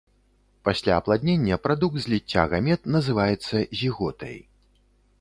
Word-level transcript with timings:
Пасля 0.69 0.95
апладнення, 1.01 1.59
прадукт 1.67 2.01
зліцця 2.05 2.49
гамет, 2.55 2.91
называецца 2.99 3.55
зіготай. 3.79 4.37